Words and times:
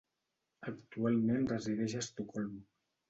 Actualment 0.71 1.45
resideix 1.53 1.97
a 1.99 2.03
Estocolm. 2.07 2.57